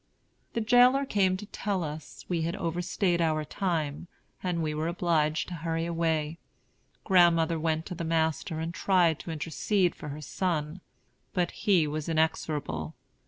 The 0.53 0.61
jailer 0.61 1.05
came 1.05 1.37
to 1.37 1.45
tell 1.45 1.83
us 1.83 2.25
we 2.27 2.41
had 2.41 2.55
overstayed 2.55 3.21
our 3.21 3.45
time, 3.45 4.07
and 4.41 4.63
we 4.63 4.73
were 4.73 4.87
obliged 4.87 5.47
to 5.49 5.53
hurry 5.53 5.85
away. 5.85 6.39
Grandmother 7.03 7.59
went 7.59 7.85
to 7.85 7.93
the 7.93 8.03
master 8.03 8.59
and 8.59 8.73
tried 8.73 9.19
to 9.19 9.29
intercede 9.29 9.93
for 9.93 10.09
her 10.09 10.19
son. 10.21 10.81
But 11.33 11.51
he 11.51 11.85
was 11.85 12.09
inexorable. 12.09 12.95